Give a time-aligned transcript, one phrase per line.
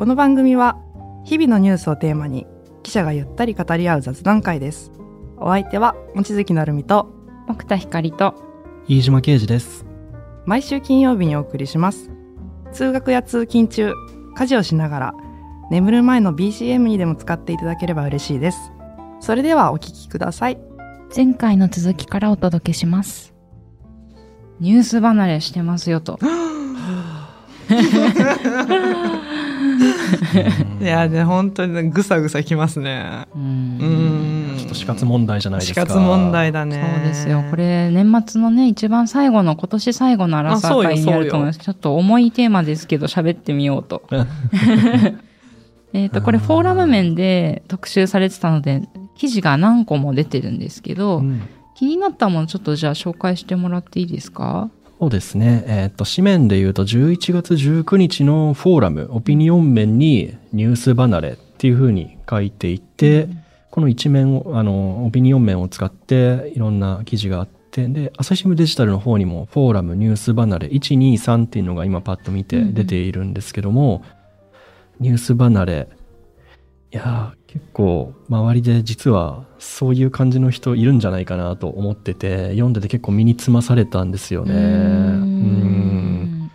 [0.00, 0.78] この番組は
[1.24, 2.46] 日々のニュースをテーマに
[2.82, 4.92] 記者がゆったり語り合う雑談会です。
[5.36, 7.12] お相手は望月成美と
[7.48, 8.34] 奥田光と
[8.88, 9.84] 飯島啓二です。
[10.46, 12.10] 毎週金曜日にお送りします。
[12.72, 13.92] 通学や通勤中
[14.34, 15.14] 家事をしながら
[15.70, 18.72] 眠る前の BCM にでも使っていただければ嬉しいです。
[19.20, 20.58] それではお聞きください。
[21.14, 23.34] 前回の続きからお届けします。
[24.60, 26.18] ニュース離れしてますよと
[30.80, 33.26] いやで本当にぐさぐさきますね。
[33.34, 34.54] うん。
[34.58, 35.82] ちょっと死活問題じゃないですか。
[35.82, 36.94] 死活問題だね。
[36.96, 37.44] そうですよ。
[37.50, 41.58] これ年末のね一番最後の今年最後のアラサー会になると思います。
[41.58, 44.02] ちょっと重いテーマですけど喋ってみようと。
[45.92, 48.82] えっとこれフォーラム面で特集されてたので
[49.16, 51.42] 記事が何個も出てるんですけど、うん。
[51.76, 54.68] 気になったものちょっとじゃあ紹介してもらっていいですか？
[55.00, 55.64] そうですね。
[55.66, 63.26] えーっと、紙面で言うと、11月19日のフォーラム、オピニオン面にニュース離れっていうふうに書いていて、
[63.70, 74.04] この一面を、あの、オピニオン面を使っていろんな記事があって、で、朝日新聞デジタルの方にも、フォーラム、ニュース離れ、1、2、3っていうのが今パッと見て出ているんですけども、
[74.98, 75.88] ニュース離れ、
[76.92, 84.54] いやー結構周りで実はそういう感じの人いるんじゃないかなと思ってて読んでて結構身につまされたんですよね。
[84.54, 86.50] うん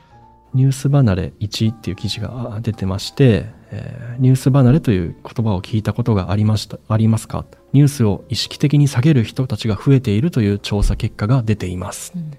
[0.53, 7.45] ニュース離れ1っていう記事があ出てまして、えーニュース離れという言葉を聞いたことがありましたありますか？
[7.73, 12.13] ニュースを意識的に下げる人たちが増えているという調査結果が出ています。
[12.15, 12.31] うん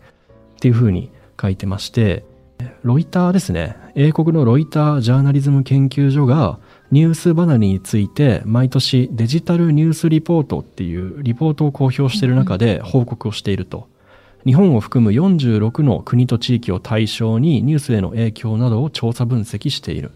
[0.56, 2.24] っていうふうに書いてまして、
[2.82, 3.76] ロイターですね。
[3.94, 6.58] 英国のロイタージャーナリズム研究所が
[6.92, 13.88] ニュース離れについて毎年デジタルニュースリポートっていうリポートを公表している中で報告をしていると。
[14.44, 20.12] 日本を含む46の国と地域を対象にニュースへの影響などを調査分析している。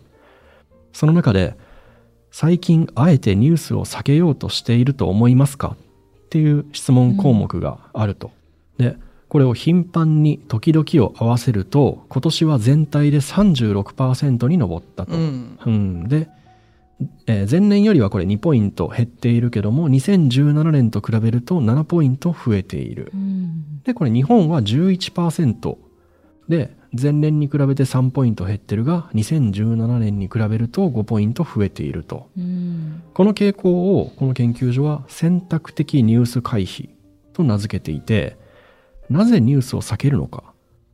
[0.93, 1.57] その中で
[2.31, 5.77] 最近あえてニュースを避けようとしていると思いますか？
[5.77, 8.31] っていう質問項目があると。
[8.79, 8.97] で、
[9.29, 15.17] これを頻繁に時々を合わせると今年は全体で36%に上ったと。
[15.17, 16.29] うんうんで、
[17.27, 23.11] えー前年よりはこれ2ポイント減っているけども2017年と比べると7ポイント増えている。
[23.15, 25.77] うんでこれ日本は11%
[26.49, 32.29] で前年に比べて3ポイント減ってるが2017年に比べると5ポイント増えていると。
[32.37, 36.91] うんこの傾向をこの研究所は選択的ニュース回避
[37.33, 38.37] と名付けていて
[39.09, 40.53] なぜニュースを避けるのか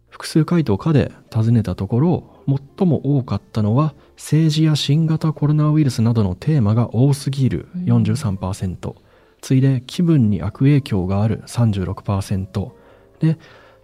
[0.09, 2.43] 複数回答かで尋ねたところ
[2.79, 7.85] 最も多かったのは政治や新型コロナウイルスなどのテーマが多すぎるうん。
[7.85, 8.95] 43%、
[9.41, 12.71] 次いで気分に悪影響がある36%
[13.21, 13.39] で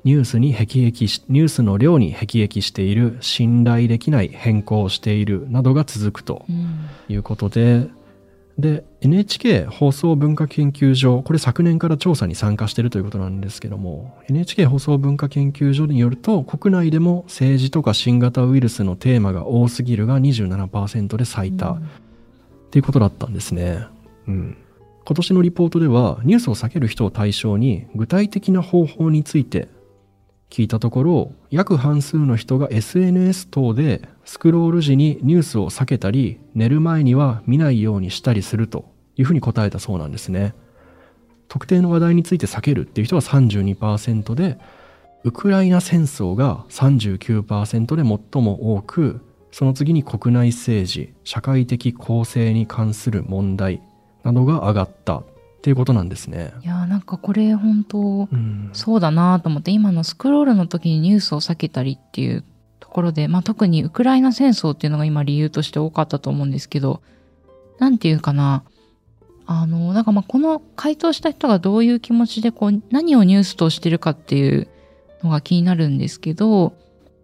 [0.05, 6.89] ニュースに辟易しニュースの量に辟易している信頼できない変更をしているなどが続くとうん。
[7.09, 7.89] いうことで、
[8.59, 21.79] で、NHK 放送文化研究所、これ昨年から調査に参加しているということなんですけども、NHK 放送文化研究所によると、国内でも政治とか新型ウイルスのテーマが多すぎるが27%で最多、っ
[22.71, 23.87] ていうことだったんですね。
[24.27, 24.57] うん。
[25.05, 29.69] 今年のリポートでは、ニュースを避ける人を対象に、具体的な方法について
[30.53, 38.85] 聞いたところ、約半数の人が SNS 等でスクロール時にニュースを避けたり、寝る前には見ないようにしたりすると
[39.17, 40.55] いうふうに答えたそうなんですね。
[41.49, 44.59] 特定の話題について避けるっていう人は32%で、
[45.25, 53.81] ウクライナ戦争が39%で最も多く、その次に国内政治、社会的公正に関する問題
[54.23, 55.23] などが上がった
[55.63, 56.53] っていうことなんですね。
[56.65, 57.99] いやーなんかこれ本当
[58.33, 62.43] うんそうだなと思って今のスクロールの時にニュースを避けたりっていう
[62.81, 67.01] ところで、まあ、特にウクライナ戦争っていうのが今理由として多かったと思うんですけど
[67.79, 68.65] なんていうかな
[69.47, 74.67] あのなんかまあこの回答した人がどういう気持ちでこう何をニュースとしてるかっていう
[75.23, 76.73] のが気になるんですけど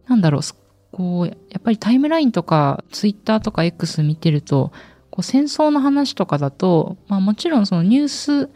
[0.06, 0.54] なんだろうす
[0.92, 4.70] こうやっぱりタイムラインとかツイッターとか X 見てると
[5.18, 8.50] こう戦争の話とかだと、まあ、もちろんそのニュース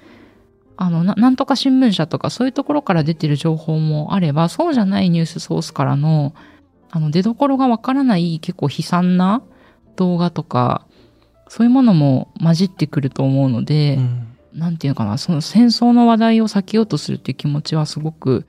[0.77, 6.37] あのな、なんとか新聞社とかそういうところから出てる情報もあれば、そうじゃないニュースソースからの、
[6.91, 9.43] あの、出所がわからない結構悲惨な
[9.97, 10.87] 動画とか、
[11.49, 14.29] そういうものも混じってくると思うので、うん。
[14.55, 18.47] なんていうのかな、その戦争の話題を避けようとするっていう気持ちはすごく、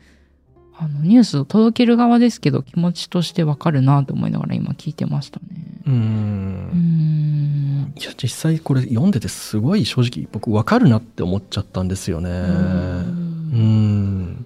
[0.78, 5.46] あの、ニュースを届ける側ですけど、気持ちとしてわかるなと思いながら今聞いてましたね。
[5.88, 7.94] うんん。
[7.96, 12.30] いや実際これ読んでてすごい正直僕分かるなって思っちゃったんですよね。
[12.30, 14.46] ううんん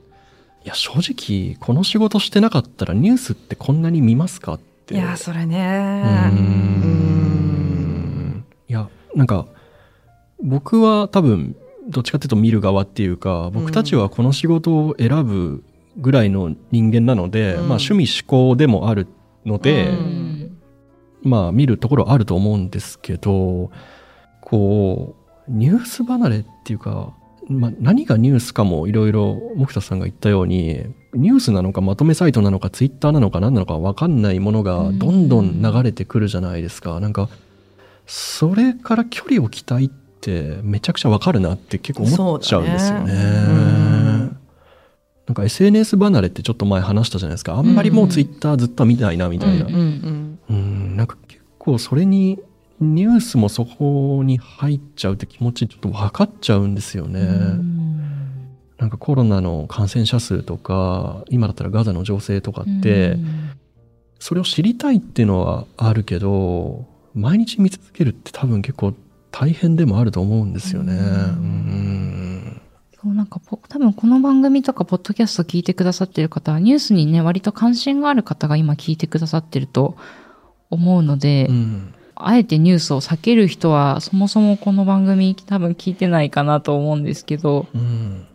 [0.65, 4.95] いや正直この仕事してなかったらニュースってこんなに見ますかって。
[4.95, 9.45] いやそれねうーんいや、なんか、
[10.43, 11.55] 僕は多分、
[11.87, 15.63] どっちかっていうと見る側っていうか、僕たちはこの仕事を選ぶ
[15.97, 17.67] ぐらいの人間なので、うん。
[17.67, 19.07] まあ趣味思考でもある
[19.45, 20.57] ので、うん。
[21.23, 23.71] まあ見るところあると思うんですけど、
[24.41, 25.15] こ
[25.47, 27.13] う、ニュース離れっていうか、
[27.49, 36.99] まあ何がニュースかもいろいろ木田さんが言ったように、ニュースなのかまとめサイトなのかツイッターなのか何なのか分かんないものがどんどん流れてくるじゃないですか。
[36.99, 37.29] なんか、
[38.05, 44.06] それから距離を置きたいってめちゃくちゃ分かるなって結構思っちゃうんですよね。
[45.27, 47.55] なんか SNS 離れってちょっと前話したじゃないですか。
[47.55, 49.65] あんまりもうツイッターずっと見ないなみたいな。
[49.65, 52.39] うんうんうん、なんか結構それに
[52.79, 57.19] ニュースもそこに入っちゃうって気持ちちょっと分かっちゃうんですよね。
[58.77, 63.17] なんかコロナの感染者数とか、今だったらガザの情勢とかって、
[64.19, 66.85] それを知りたいっていうのはあるけど、
[67.15, 68.93] 毎日見続けるって多分結構
[69.31, 70.93] 大変でもあると思うんですよね。
[70.93, 72.61] うんうん
[73.07, 79.95] そうなんかぽ多分この番組とかポッドキャスト聞いてくださってる方はニュースにね割と関心がある方が今聞いてくださってると
[80.69, 81.93] 思うので、うん。
[82.15, 88.27] あえてニュースを避ける人はそもそもこの番組多分聞いてないかなと思うんですけどうん。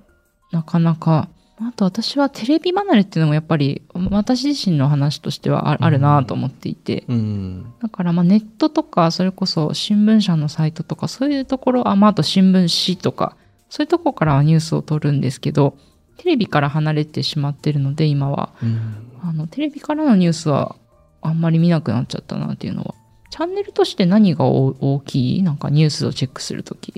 [0.52, 1.28] なかなか
[1.58, 7.74] あと私はテレビ離れっていうのもやっぱり私自身の話としてはああるなと思っていて、うん。
[7.82, 13.36] だからまあネットとかそれこそ新聞社のサイトとかそういうところあ,、まあ、あと新聞紙とか
[13.72, 15.78] そういうところからはニュースを取るんですけど
[16.18, 18.50] テレビから離れてしまってるので今は。
[18.62, 18.78] うん。
[19.22, 20.76] あのテレビからのニュースは
[21.22, 22.94] あんまり見なくなっちゃったなっていうのは。
[23.30, 25.42] チャンネルとして何が大大きい？
[25.42, 26.88] なんかニュースをチェックするとき。
[26.90, 26.94] い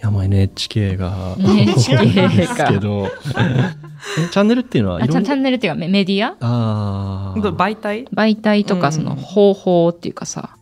[0.00, 3.08] やまあ NHK が NHK 多いですけど。
[3.08, 3.10] え
[4.30, 6.36] チャンネルっていうのはいろんなあチャンネルっていうかメメディア？
[6.40, 8.04] ああ媒体？
[8.14, 8.80] 媒体とうん。
[8.80, 10.56] かその方法っていうかさ、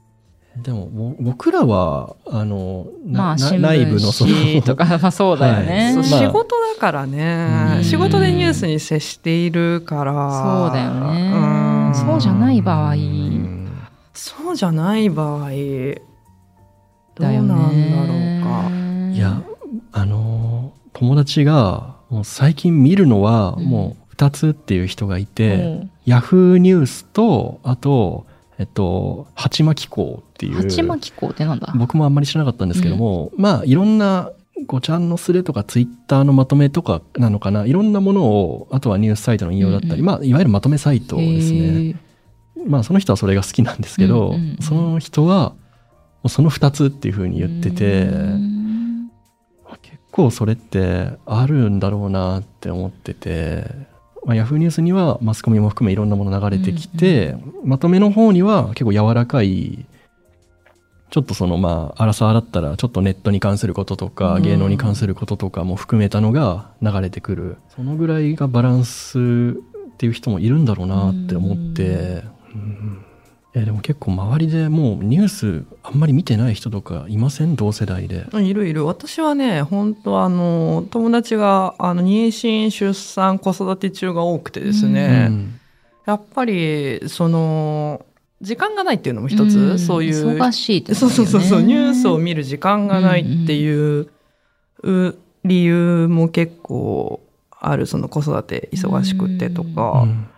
[0.56, 4.32] でもぼ僕らはあのまあ新内部のその
[4.62, 7.84] とかまあそうだよね、そうまあ仕事だからね、うん。
[7.84, 10.12] 仕事でニュースに接しているから。
[10.12, 11.32] そうだよね。
[11.34, 11.94] うん。
[11.94, 12.92] そうじゃない場合。
[12.92, 13.62] うん
[14.14, 15.48] そうじゃない場合。
[15.48, 19.16] どうだよなんねだろうか。
[19.16, 19.42] いや
[19.92, 23.64] あの友達がもう最近見るのはうん。
[23.64, 25.90] もう2つっていう人がいて、うん。
[26.04, 28.26] ヤフーニュースとあと
[28.58, 30.68] えっと鉢巻き港っていう。
[30.68, 31.72] 鉢巻き港ってなんだ？
[31.76, 34.30] 僕もあんまり知らなかったんですけども、まあいろんな
[34.66, 37.66] ごちゃんのスレとかツイッターのまとめとかなのかな。
[37.66, 39.98] いろんなものをあとはニュースサイトの引用だったり、うん。
[40.00, 41.96] うんまあいわゆるまとめサイトですね。
[42.66, 45.54] まあその人はそれが好きなんですけど、うんうんうんその人は
[46.28, 48.52] その2つっていうふうに言ってて、うん。
[49.80, 53.64] 結構それってあるんだろうなって思ってて、
[54.26, 57.34] まあ、ヤフーニュースにはマスコミも含めいろんなもの流れてきて、
[57.64, 59.86] まとめの方には結構柔らかい
[61.12, 64.42] ちょっとそのまあ荒さだったらちょっとネットに関することとかうん。
[64.42, 67.58] 芸能に関することとかも含めたのが流れてくる。
[67.68, 72.24] そのぐらいがバランスっていう人もいるんだろうなって思って、
[72.54, 73.04] うん。
[73.54, 77.56] えでも結構周りでもうニュースあんまり見てない人とかいません？
[77.56, 78.24] 同世代で。
[78.32, 78.86] いるいる。
[78.86, 85.60] 私はね本当あの友達があの妊娠出産子育て中が多くてですね、うん。
[86.06, 88.06] やっぱりその
[88.42, 89.78] 時間がないっていうのも一つ、うん。
[89.78, 91.12] そういう忙しいってことね。
[91.14, 94.08] そうそうそうニュースを見る時間がないっていう
[94.82, 97.20] う理由も結構
[97.50, 100.28] あるその子育て忙しくてとうかん。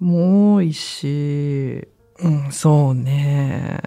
[0.00, 1.86] も多いし、
[2.18, 3.80] うん、そうね。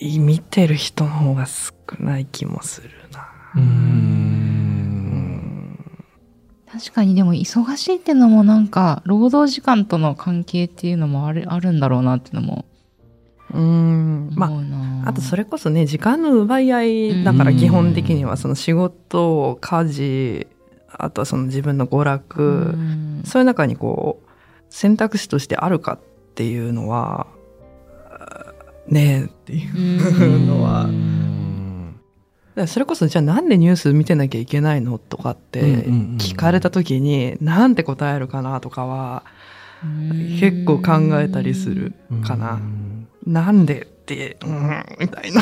[0.00, 3.28] い見てる人の方が少ない気もするな。
[3.56, 4.17] うん
[6.70, 12.64] 確かにでも忙しいっていうのもなんか労働時間との関係っていうのもあるあるんだろうなっていうのも
[13.54, 14.30] うん。
[14.34, 14.48] ま
[15.04, 20.46] ああとそれこそね時間の奪い合いだから基本的にはその仕事家事
[20.90, 22.46] あとはその自分の娯楽、う
[22.76, 23.22] ん。
[23.24, 24.28] そういう中にこう
[24.68, 25.98] 選択肢としてあるかっ
[26.34, 27.26] ていうのは
[28.86, 30.88] ねえっていうのは
[32.66, 35.60] それこそじゃあなんでニュース見てなきゃいけないのとかって
[36.18, 39.24] 聞かれた時になんて答えるかなとかは
[40.40, 41.94] 結構考えたりする
[42.26, 42.54] かな。
[42.54, 43.08] うん。
[43.26, 43.52] な。
[43.52, 45.40] んでって、うん、みたいな。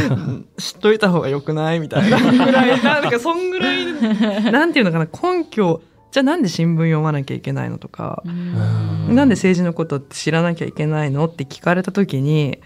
[0.56, 2.18] 知っといた方が良くないみたいな。
[2.18, 9.14] ぐらい、なんかそんぐらい、なんていうのかな、根拠、じゃあなんで新聞読まなきゃいけないのとか、うん。
[9.14, 12.58] なんで政治のこと知らなきゃいけないのって聞かれた時に、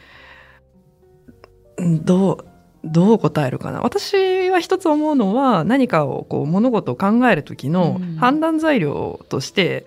[1.79, 2.45] うんどう、
[2.93, 3.81] どう答えるかな。
[3.81, 8.17] 私は一つ思うのは、何かをこう物事を考える時のうん。
[8.17, 9.87] 判断材料として、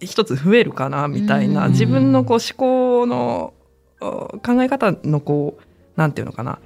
[0.00, 1.72] 一つ増えるかなみたいな、うん。
[1.72, 3.54] 自分のこう思考の
[4.00, 5.62] お考え方のこう
[5.96, 6.58] なんていうのかな。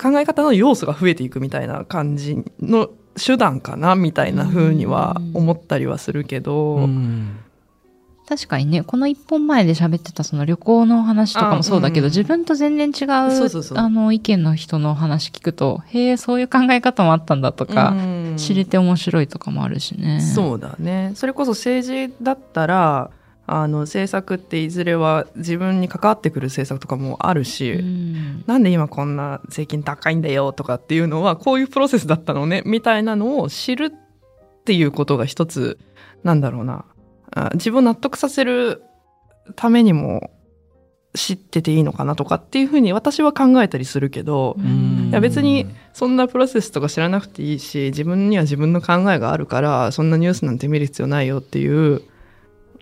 [0.00, 7.43] 考え方の要素が増えていくみたいな感じの手段かなみたいな風には思ったりはするけど、うん
[8.26, 20.20] 確かにね、この一本前で喋ってたその旅行の話とかもそうだけど、あうん自分と全然違う、あの、意見の人の話聞くと、へえ、そういう考え方もあったんだとか、うん知れて面白いとかもあるしね。
[20.20, 23.10] そうだねそれこそ政治だったら
[23.46, 28.44] あの政策っていずれは自分に関わってくる政策とかもあるし、うん。
[28.46, 35.78] なんで今こんな税金高いんだよとかっていうのはこういうプロセスだったのねみたいなのを知るっていうことが一つ
[36.22, 36.84] なんだろうなあ
[37.54, 38.82] 自分を納得させる
[39.56, 40.30] ためにも
[41.14, 52.02] 知ってていいのかなとかっていうふうに私は考えたりするけど、うんいや別にそんなプロセスとか知らなくていいし自分には自分の考えがあるからそんなニュースなんて見る必要ないよっていう、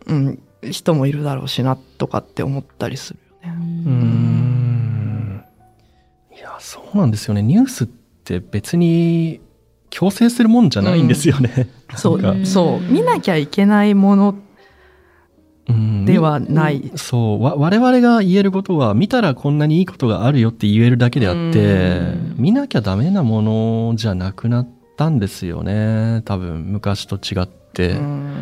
[0.06, 3.58] うん、人もいるだろうしなとかって思ったりするよね。
[3.84, 5.44] うーん
[6.34, 9.42] いやそうなんですよねニュースって別に
[9.90, 11.50] 強制するもんじゃないんですよね。
[11.50, 14.34] そなんかうそう見なきゃいけないもの
[15.68, 16.90] うんではない。
[16.96, 21.62] そうわ我々が言えることは見たらこんなにいいことがあるよって言えるだけであってう
[22.32, 22.34] ん。
[22.36, 27.90] 見なきゃダメなものじゃなくなったんですよね多分昔と違って。
[27.90, 28.32] うん。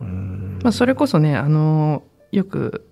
[0.00, 0.58] うん。
[0.62, 2.86] まあ、それこそねあのよく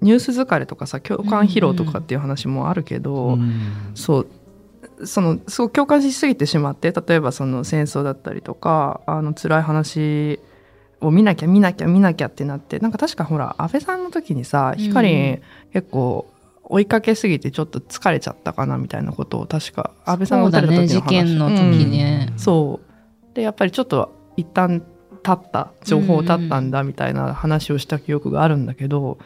[0.00, 3.92] ニュース疲れとかさ共感疲労とかっていう話もあるけど、うん。
[3.94, 4.26] そう
[5.04, 10.40] そのそう共感しすぎてしまって例えばその戦争だったりとかあの辛い話
[11.00, 14.82] を見なきゃ見なきゃ見なきゃってなってなんか確かほら安倍さんの時にさうん。
[14.82, 16.26] ヒカリン結構
[16.68, 20.88] 追いかけすぎてちょっと疲れちゃったかなみたいなことを確か安倍さんが撃たれた時の話。
[20.88, 22.32] 事件の時ね。
[22.36, 23.34] そう。
[23.34, 24.82] でやっぱりちょっと一旦
[25.22, 29.18] 経った情報経ったんだみたいな話をした記憶があるんだけど、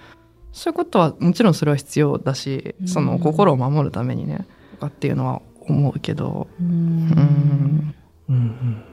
[0.53, 2.89] そういうことはもちろんそれは必要だし、うん。
[2.89, 6.67] その心を守るためにねとかっていうのは思うけど、うん。
[6.67, 7.95] うん
[8.29, 8.85] うんうん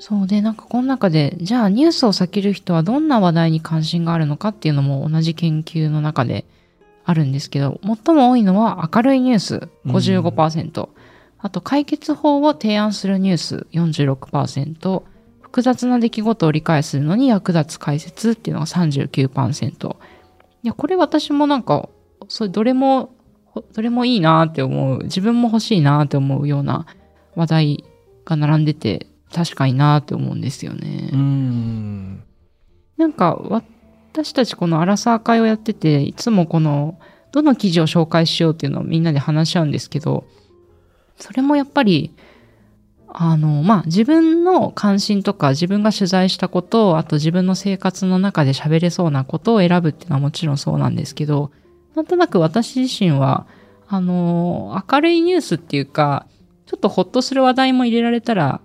[0.00, 6.44] そうで、なんかこの中で、じゃあニュースを避ける人はどんな話題に関心があるのかっていうのも同じ研究の中で
[7.04, 10.88] あるんですけど、最も多いのは明るいニュース55%、
[11.38, 15.02] あと解決法を提案するニュース46%、
[15.40, 19.92] 複雑な出来事を理解するのに役立つ解説っていうのが39%。
[19.94, 19.96] い
[20.62, 21.88] や、これ私もなんか、
[22.28, 23.10] それどれも、
[23.72, 26.86] どれもいいなって思う、自分も欲しいなって思うような
[27.34, 27.84] 話題
[28.24, 31.10] が並んでて、確かになって思うんですよね。
[31.12, 32.22] うん
[32.96, 33.38] なんか、
[34.12, 36.98] 私たちこのアラサー会をやってて、いつもこの、
[37.30, 40.24] どの記事を紹介しようっていうのをみんなで話し合うんですけど、
[41.16, 42.14] それもやっぱり、
[43.08, 51.50] あの、まあ、自分の関心とか自分が取材したことを、あと自分の生活の中で喋れそうなことを選ぶっていうのはもちろんそうなんですけど、
[51.94, 53.46] なんとなく私自身は、
[53.88, 56.26] あの、明るいニュースっていうか、
[56.66, 58.60] ちょっとほっとする話題も入れられたら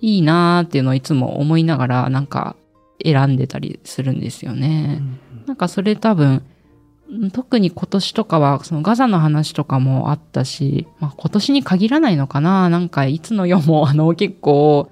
[0.00, 2.56] いいなーっていうのをいつも思いながら、なんか
[3.02, 5.02] 選んでたりするんですよね。
[5.46, 14.90] なんかそれ多分、うん特に今年とかは、そのガザの話とかもあったし、まあ今年に限らないのかななんかいつの世もあの結構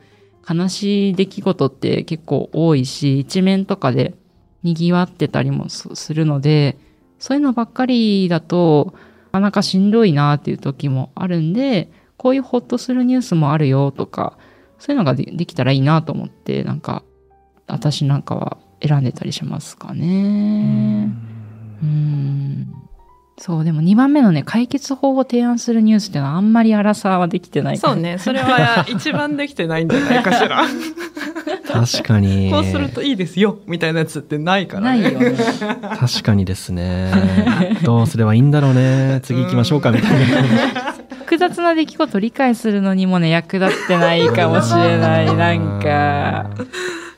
[0.49, 4.15] 悲しい出来事って結構多いし、一面とかで
[4.63, 6.79] 賑わってたりもすするので、
[7.25, 8.93] そういうのばっかりだと、
[9.33, 14.37] なかなかしんどいなっていう時もあるんで、こういうホッとするニュースもあるよとか、
[14.79, 17.03] そういうのがでできたらいいなと思って、なんか、
[17.67, 21.09] 私なんかは選んでたりしますかね。
[21.83, 22.75] うん。
[23.37, 27.75] そう、でも2番目のね、解決法を提案するニュースっていうのはあんまり荒さはできてない。
[27.75, 28.19] かそらうね。
[28.19, 30.65] それは一番できてないんじゃないかしら。
[31.67, 32.53] 確かに。
[32.53, 35.03] こうするといいですよみたいなやつってないからね。
[35.03, 35.37] ないよね。
[35.99, 37.11] 確かにですね。
[37.83, 39.21] どうすればいいんだろうね。
[39.25, 40.95] 次行きましょうかみたいな。
[41.25, 45.37] 複雑な出来事を理解するのにもね、役立ってないかもしれない。
[45.37, 46.51] なんか、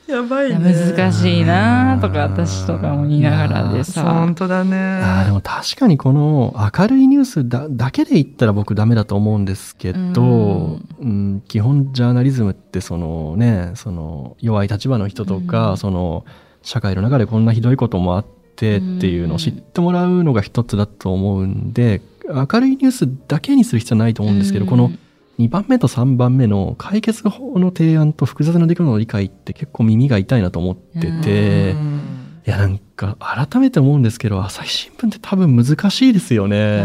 [0.07, 0.73] やばいね。
[0.73, 4.05] 難しいなとか私とかも言いながらでさ。
[4.05, 4.35] 本。
[4.35, 4.77] 当だね。
[5.03, 11.43] あーでも確かにこの明るいニュースだだけで言ったら僕ダメだと思うんですけど、うん。
[11.49, 15.77] 基本ジャーナリズムってそのねその弱い立場の人とか、うん。
[15.77, 16.25] その
[16.63, 18.25] 社会の中でこんなひどいこともあっ
[18.57, 24.91] てっていうのを知ってもらうのが一つだと思うんで明るいニュースだけにする必要はないと思うんですけど、この
[25.39, 32.01] 2番目と3番目の解決法の提案と複雑な出来事の理解って結構耳が痛いなと思ってて、うん。
[32.47, 36.79] いやなんか改めて思うんですけど朝日新聞って多分難しいですよね。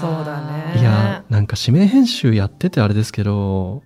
[0.00, 0.40] そうだ
[0.74, 0.80] ね。
[0.80, 3.82] いやなんか指名編集やっててあれですけど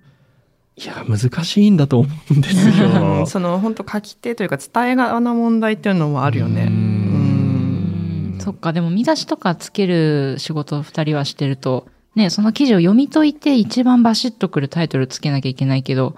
[0.75, 3.21] いや難しいんだと思うんですうよ。
[3.23, 3.27] ん。
[3.27, 6.63] その本当書き手というか伝え側の問題っていうのもあるよね。
[6.63, 8.37] ううん。
[8.39, 16.15] そっか、でも見出しとかつける仕事を二人はしてると、ね、その記事を読み解いて一番バシッとくるタイトルつけなきゃいけないけど、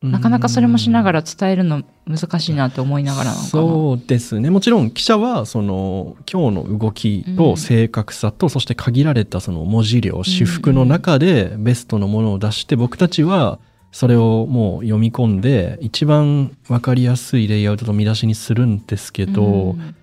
[0.00, 3.32] なかなかそれもしながら伝えるの難しいなって思いながら。
[3.32, 4.48] そうですね。
[4.48, 13.58] もちろん記者はその今日の動きと正確さと、そして限られたその文字量私服の中でベストのものを出して僕たちは
[13.90, 19.96] それをもう読み込んで一番分かりやすいレイアウトと見出しにするんですけど、うん。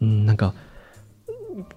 [0.00, 0.54] うん、なんか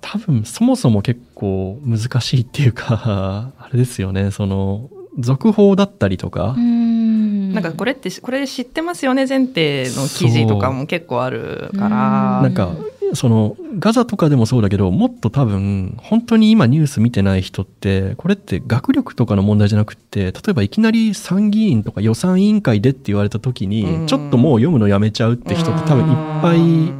[0.01, 4.31] 多分そもそも結構難しいっていうか あれですよね。
[4.31, 7.53] その続報だったりとか、うん。
[7.53, 9.25] なんかこれってこれ知ってますよね？
[9.27, 12.41] 前提の記事とかも結構あるから。
[12.43, 12.73] なんか
[13.13, 23.71] そのガザとかでもそうだけどもっと多分本当に今ニュース見てない人ってこれって学力とかの問題じゃなくって例えばいきなり参議院とか予算委員会でって言われた時うん。
[23.71, 26.53] にちょっともう読むのやめちゃうって人って多分いっぱ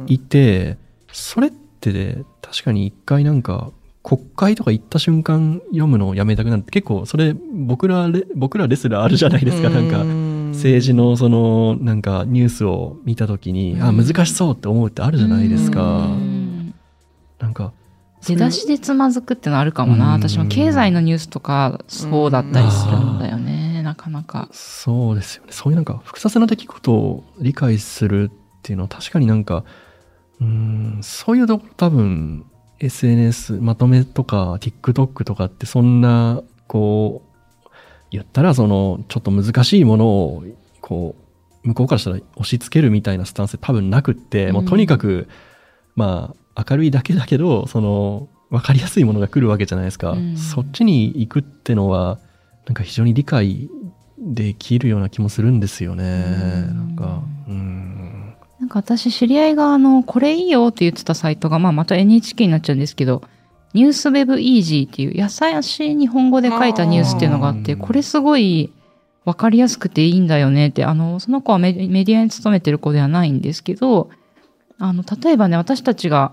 [0.08, 0.78] いいて
[1.12, 3.70] それって確かに一回なんか
[4.02, 6.62] 国会とか行った瞬間読むのをやめたくなる。
[6.62, 9.68] って結構それ僕らレ僕らレスラーあるじゃないですか。
[9.70, 10.04] なんか
[10.54, 16.74] 政治のそのなんかニュースを見た時に、あ難しそうって思うってあるじゃないですか、うん。
[17.38, 17.72] なんか
[18.22, 20.06] 出だしでつまずくってのあるかもな。
[20.06, 20.12] うん。
[20.12, 23.82] 私も経済のニュースとかそうだったりするんだよね。
[23.82, 24.48] なかなか。
[24.52, 25.52] そうですよね。
[25.52, 29.64] そういうなんか複雑な出来事を理解するっていうのは確かになんか
[30.40, 32.46] うんそういうところ多分
[32.78, 37.22] SNS まとめとか TikTok とかってそんなこ
[37.66, 37.68] う
[38.10, 40.44] 言ったらそのちょっと難しいものを
[40.80, 41.14] こ
[41.64, 45.28] う向こうからしたら押し付けるみたいなスタンス多分なくって、もうとにかく
[45.94, 50.36] まあ明るいだけだけどその分かりやすいものが来るわけじゃないですか、うん。
[50.36, 52.18] そっちに行くってのは
[52.66, 53.68] なんか非常に理解
[54.18, 56.24] できるような気もするんですよね、
[56.68, 56.76] うん。
[56.76, 58.19] なんかうん
[58.70, 63.22] か私知り合いがあの、これいいよって言ってたサイトが、まあまた NHK になっちゃうんですけど、
[63.74, 65.28] ニュースウェブイージーっていう優
[65.62, 68.72] しい日本語で書いたニュースっていうのがあって、これすごい
[69.26, 74.10] わかりやすくていいんだよねって、あの、その子はメメディアに勤めてる子ではないんですけど、
[74.78, 76.32] あの、例えばね、私たちが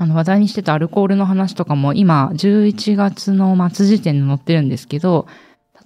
[0.00, 5.26] あの話題にしてたアルコールの話とかも今11月の末時点で載ってるんですけど、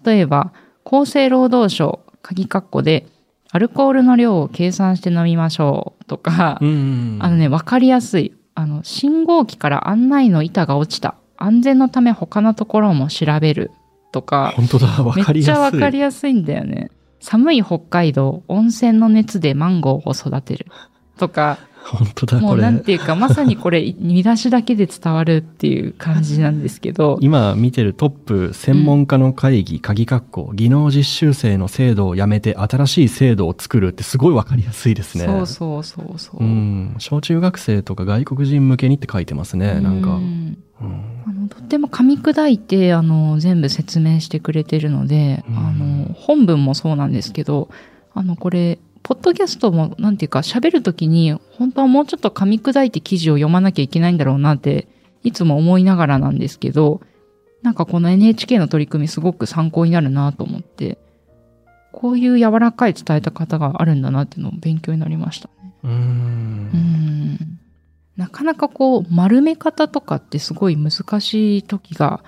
[0.04, 0.52] 例えば
[0.84, 3.06] 厚生労働省鍵括弧で
[3.54, 8.34] アルコールの量を計算して飲みましょうとか、うんあのね、わかりやすい。
[8.56, 11.14] あの、信号機から案内の板が落ちた。
[11.36, 13.70] 安全のため他のところも調べる。
[14.10, 16.90] とか、本当だ分かめっちゃわりやすいかりやすいんだよね。
[17.20, 20.66] 寒い北海道、温泉の熱でマンゴーを育てる。
[21.16, 21.58] とか、
[21.96, 35.26] 本当だもうなんていうか、 まさにこれ、見出しだけで伝わるっていう感じなんですけど、 今見てるトップ専門家の会議、鍵括弧技能実習生の制度をやめて新しい制度を作るってすごいわかりやすいですね。
[35.26, 36.42] そうそうそうそう。
[36.42, 40.16] うん、小中学生とか外国人向けにって書いてますね、なんか。
[40.16, 40.56] ううん
[41.26, 47.68] あのとっても噛み砕いてあの全部説明してくれてるので、うんあの本文もそうなんですけど
[48.12, 54.88] あのこれポッドキャストもなんていうか喋るときに本当はもうちょっと噛み砕いて記事を読まなきゃいけないんだろうなって
[55.22, 57.02] いつも思いながらなんですけど
[57.62, 60.98] なんかこの NHK の取り組みすごく参考になるなと思って
[61.92, 65.74] こういう柔らかい伝えた方があるんだなっていうのを勉強になりましたね。
[65.84, 65.88] う。
[65.88, 65.94] うん
[66.72, 67.38] ん
[68.16, 72.24] なかなかこう丸め方とかってすごい難しい時が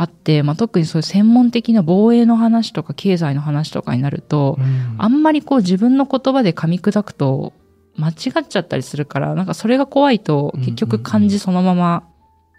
[0.00, 4.56] あって、まあ、特にそういう専門的な防衛の話とか経済の話とかになると、
[4.96, 7.52] あんまりこう自分の言葉で噛み砕くと
[7.96, 12.08] 間違っちゃったりするから、なんかそれが怖いと結局漢字そのまま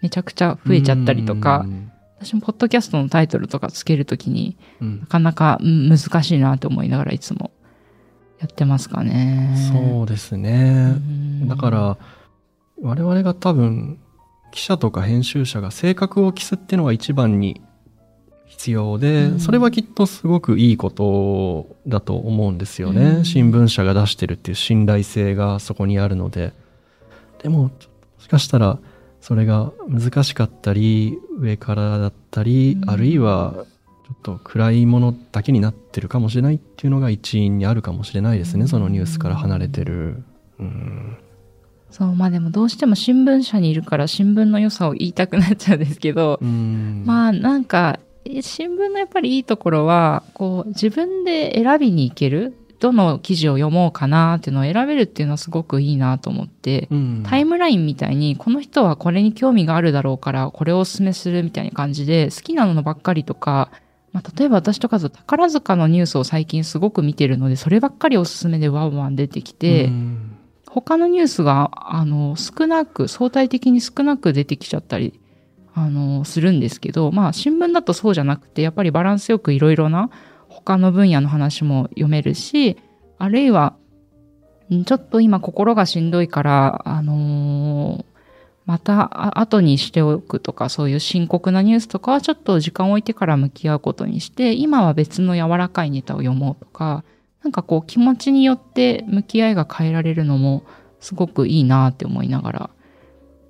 [0.02, 1.66] めちゃくちゃ増えちゃったりとか、
[2.20, 5.00] 私もポッドキャストのタイトルとかつけるときにうん。
[5.00, 7.50] なかなかうん難しいなと思いながらいつも
[8.38, 9.56] やってますかね。
[9.72, 10.94] そうですね。
[10.96, 11.48] うん。
[11.48, 11.98] だから、
[12.80, 13.98] 我々が多分、
[14.52, 17.60] 記者とか編集者が性格を期すっていうのが一番に
[18.46, 23.04] 必要で、うんそれはきっとすごくいいことだと思うんですよね。
[23.04, 26.52] うん新聞社が出してるっていう信頼性がそこにあるので。
[27.42, 27.70] でも、も
[28.18, 28.78] しかしたら、
[29.20, 33.54] それが難しかったり、上からだったり、うんあるいは、
[34.06, 38.68] ちょっと暗いものだけになってるかもしれないっていうのが一因にあるかもしれないですね。
[38.68, 40.22] そのニュースから離れてる。
[40.60, 41.16] うん
[41.92, 47.04] そう、まあでもどうしても新聞社にいるから新聞の良さを言いたくなっちゃうんですけど、うん。
[47.06, 57.22] まあなんか、え新聞のやっぱりいいところは、こう自分で選びに行ける、どの記事を読もうかなっていうのを選べるっていうのはすごくいいなと思って、うん。
[57.24, 63.70] タイムラインみたいに、この人はこれに興味があるだろうから、これをお勧めするみたいな感じで、好きなのばっかりとか、
[64.12, 70.31] まあ、例えば私とかだと宝塚のニュースを最近すごく見てるので、そればっかりおすすめでワンワン出てきて、うん
[70.74, 75.20] 他のニュースが、あの、少なく、相対的に少なく出てきちゃったり、
[75.74, 80.10] あの、するんですけど、まあ、新聞だとそうじゃなくて、やっぱりバランスよくいろいろな
[80.48, 82.78] 他の分野の話も読めるし、
[83.18, 83.74] あるいは、
[84.86, 88.12] ちょっと今心がしんどいから、あのー
[88.64, 97.04] また後にしておくとか、そういう深刻なニュースとかはちょっと時間を置いてから向き合うことにして、今は別の柔らかいネタを読もうとか、
[97.42, 100.64] なんかこう気持ちによって向き合いが変えられるのも
[101.00, 102.70] すごくいいなって思いながら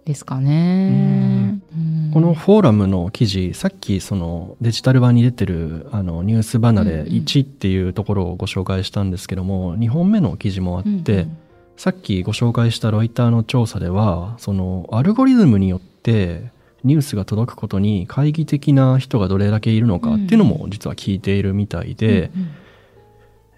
[0.05, 1.61] ですかね。
[1.75, 2.11] うん。
[2.13, 11.39] このフォーラムの記事、さっきそのデジタル版に出てるあのニュース離れうんうん1っていうところをご紹介したんですけども、2本目の記事もあって、うんうん。
[11.77, 16.51] さっきご紹介したロイターの調査では、そのアルゴリズムによって
[16.85, 22.51] ニュースが届くことに懐疑的な人がどれだけいるのかっていうのも実は聞いているみたいで、うんうん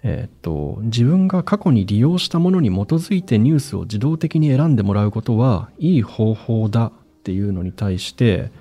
[0.07, 6.91] えっと自分が過去に利用したものに基づいてニュースを自動的に選んでもらうことはいい方法だっ
[7.23, 8.51] ていうのに対して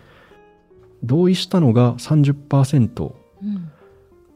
[1.03, 3.71] 同意したのが30%うん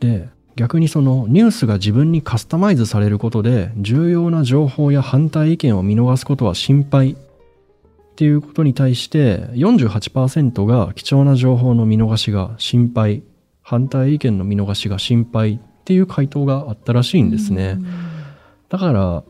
[0.00, 7.16] で逆にそのニュースが自分にカスタマイズされることで重要な情報や反対意見を見逃すことは心配っ
[8.16, 13.22] ていうことに対して48%が貴重な情報の見逃しが心配
[13.62, 17.78] 反対意見の見逃しが心配っていう回答があったらしいんですね。
[18.68, 19.24] だから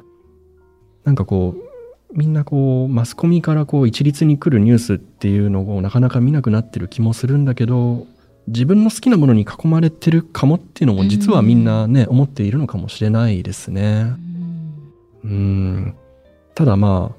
[1.04, 8.08] なんかこうみんなこうマスコミからこう一律に来るニュースっていうのをなかなか見なくなってる気もするんだけど
[8.48, 14.16] 自分の好きなものに囲まれてるかもっていうのも実はみんなね、思っているのかもしれないですね。
[15.22, 15.94] うん
[16.56, 17.14] ただま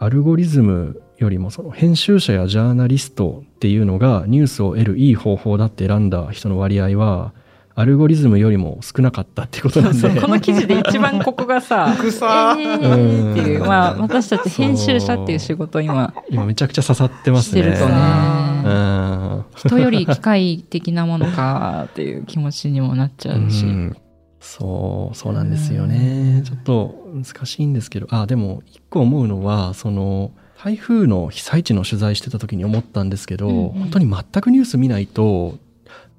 [0.00, 7.32] あアルゴリズムよりもその編集者やジャーナリストっていうのがニュースを得るいい方法だって選んだ人の割合は
[7.78, 10.18] アルゴリズムよりも少なかったってことなんで。
[10.18, 17.62] この記事で一番ここがさ、 え草ーっていう、まあ私たち編集者っていう仕事を今今めちゃくちゃ刺さってますね。
[17.62, 19.44] してるとうね、ん。
[19.56, 23.66] 人より機械的なものかっていう気持ちにもなっちゃうし。
[23.66, 23.96] うん。
[24.40, 28.06] そうそうなんですよね、ちょっと難しいんですけど。
[28.10, 30.30] あでも一個思うのはその
[30.64, 33.72] 台風の被災地の取材してた時に思ったんですけど、うんうん。
[33.72, 35.58] 本当に全くニュース見ないと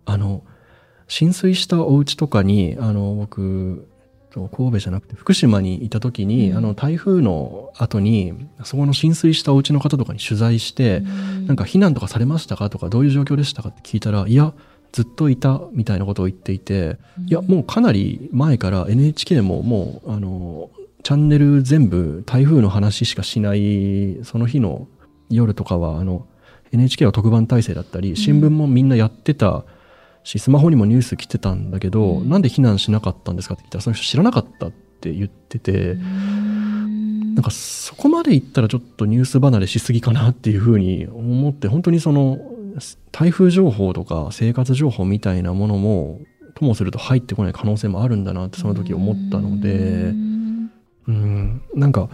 [0.06, 0.44] あの
[1.08, 3.88] 浸水したお家とかにあの僕
[4.30, 6.58] と神戸じゃなくて福島にいた時に、うん。
[6.58, 11.02] あの台風の後にそこの浸水したお家の方とかに取材して、
[11.46, 14.54] なんか避難とかされましたかとかどういう状況でしたかって聞いたらいや
[14.92, 20.70] ずっといたみたいなことを言っていて、いやもうかなり前から NHK ももうあの
[21.04, 24.88] チャンネル全部台風の話しかしないその日の
[25.30, 26.28] 夜とかはあの
[26.72, 29.64] NHK は特番体制だったり新聞もみんなやってた
[30.28, 32.30] しスマホにもニュース来てたんだけど、うん。
[32.30, 42.40] なんで避難しなかったんですかって聞いたらその人知らなかったって言ってて、なんかそこまで言ったらちょっとニュース離れしすぎかなっていうふうに思って本当にその
[43.14, 46.20] 台風情報とか生活情報みたいなものも
[46.56, 49.70] ともすると入ってこない可能性もあるんだなってその時思ったので
[51.08, 51.62] うん。
[51.74, 52.10] なんか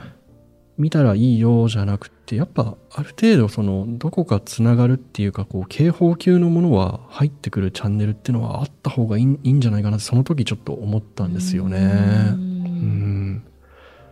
[0.78, 11.79] 見たらいいよじゃなくてやっぱある程度そのどこかつながるっていうかこう警報級のものは入ってくるチャンネルっていうのはあった方がいいいいんじゃないかなってその時ちょっと思ったんですよね。
[11.79, 13.43] うん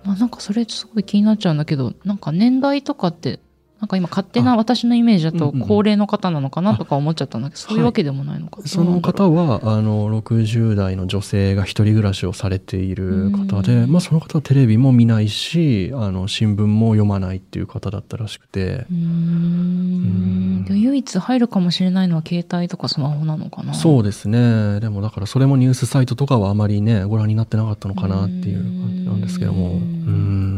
[0.03, 3.39] まあ、なんかそれすごい気になっちゃうんだけどなんか年代とかって
[3.81, 13.91] なんか今勝手な私のイメージだと高齢の方なのかなとか思っちゃったんだけど、そういうわけでもないのか、その方はあの60代の女性が一人暮らしをされている方で、うん。
[13.91, 18.85] まあ、その方はテレビも見ないしあの新聞も読まないっていう方だったらしくて。
[18.91, 20.65] うーん。
[20.65, 23.73] で唯一入るかもしれないのは携帯とかスマホなのかな。
[23.73, 24.79] そうですね。
[24.79, 29.69] でもだからそれもニュースサイトとかはあまりねご覧になってなかったのかなっていう感じなんですけども。
[29.69, 29.77] ううん。
[29.77, 30.50] ん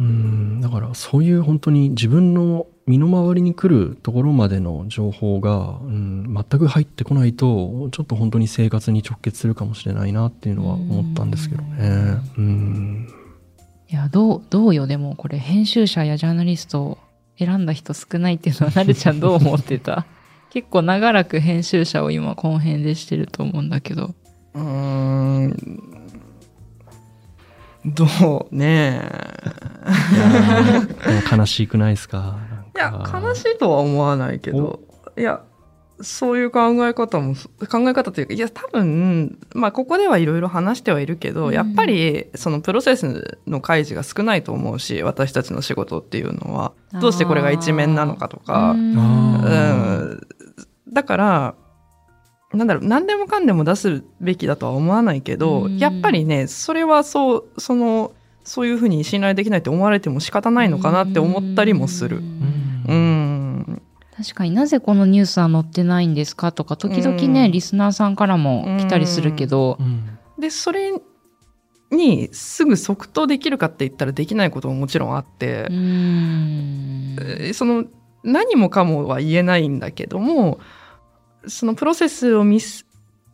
[0.00, 12.18] うんだからそういう本当に自分の身の回りに来るところまでの情報が、うん、全く入ってこないとちょっと本当に生活に直結するかもしれないなっていうのは思ったんですけどね。
[12.38, 13.08] うん。
[13.90, 14.86] いやどうどうよ。
[14.86, 16.98] でもこれ編集者やジャーナリストを
[17.38, 20.06] 選んだ人少ないっていうのはなるちゃんどう思ってた？
[20.48, 24.14] 結構長らく編集者を今後編でしてると思うんだけど。
[24.54, 26.00] うーん。
[27.84, 29.59] どうねいやーでも
[31.30, 32.36] 悲しくないですか？
[32.74, 34.80] いや悲しいとは思わないけど
[35.18, 35.42] いや
[36.02, 41.52] そういう考え方も考え方というかいや多分まあここではいろいろ話してはいるけど、うん。
[41.52, 46.72] やっぱりそのプロセスの開示が少ないと思うし私たちの仕事っていうのは。
[47.00, 48.70] どうしてこれが一面なのかとか。
[48.70, 50.26] うん。
[50.90, 51.54] だから
[52.54, 55.76] なんだろう何でもかんでも出すべきだとは思わないけど、うん。
[55.76, 58.12] やっぱりねそれはそうその
[58.44, 62.18] そういうふうに信頼できないって思われても仕方ないのかなって思ったりもする。
[62.18, 63.82] うん。
[64.16, 69.78] 確かになぜこのニュースは載ってないんですかとか時々ね、リスナーさんからも来たりするけど、
[70.38, 70.92] でそれ
[71.90, 75.66] にすぐ即答できるかって言ったらできないことももちろんあって。
[77.54, 77.84] その
[78.22, 80.60] 何もかもは言えないんだけども
[81.46, 82.86] そのプロセスを見す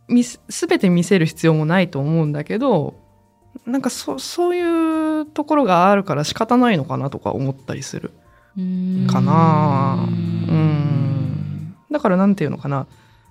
[0.07, 2.95] 見す全て見せる必要もないと思うんだけど
[3.65, 8.11] なんかそそういうところがあるから仕方ないのかなとか思ったりする。
[9.07, 10.07] かな。
[10.07, 11.75] うん。
[11.91, 12.87] だからなんていうのかな。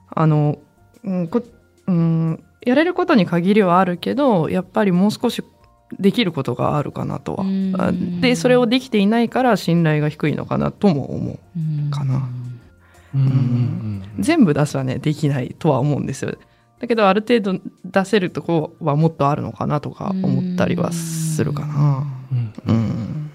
[0.09, 0.59] あの、
[1.05, 1.43] うんこ
[1.87, 5.43] うん、やれることに限りはあるけどやっぱりもう少し
[6.01, 7.45] できることがあるかなとは。
[8.21, 11.91] でそれをできていないから信頼が低いのかなとも思う。
[11.91, 12.29] かな。
[14.19, 16.37] 全部出すはねできないとは思うんですよ。
[16.79, 22.07] だけどある程度出せるとこはもっとあるのかなとか思ったりはするかな。
[22.67, 23.31] うん、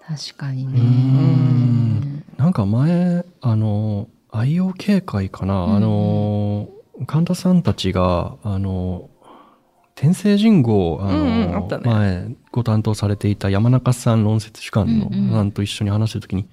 [0.00, 2.24] 確かにね。
[2.36, 6.68] なんか前あの愛用警戒かな、あの
[7.06, 9.08] 神田さんたちがあの
[9.94, 16.52] 天聖人号あの、うんうんね、前ご担当されていた山中さん論説主幹のさんと一緒に話してる時に、うんうん、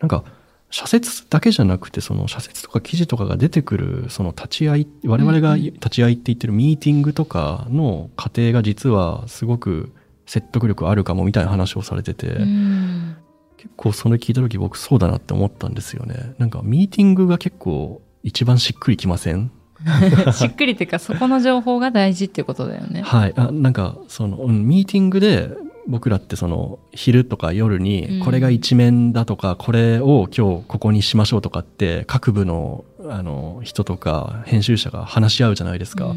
[0.00, 0.24] なんか
[0.70, 9.92] 社説だけじゃなくてその社説とか記事とかが出てくるその立ち会い我々が立ち会いって言ってるミーティングとかの過程が実はすごく
[10.26, 13.16] 説得力あるかもみたいな話をされてて、うん、
[13.56, 16.34] 結構それ聞いた時僕そうだなって思ったんですよね。
[16.38, 19.52] なんかミーティングが結構一番しっくりきません？
[20.34, 23.02] しっくりっていうかそこの情報が大事っていうことだよね。
[23.02, 23.32] はい。
[23.36, 25.50] あなんかその、うん、ミーティングで
[25.88, 36.14] 僕らってその昼とか夜にこれが一面だとか、これを今日ここにしましょうとかって各部のあの人とか編集者が話し合うじゃないですか。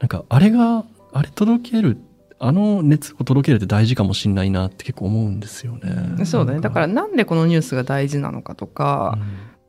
[0.00, 1.96] なんかあれがあれ届ける
[2.38, 6.24] あの熱を届けるって大事かもしれないなって結構思うんですよね。
[6.24, 6.60] そうだね。
[6.60, 9.18] だからなんでこのニュースが大事なのかとか、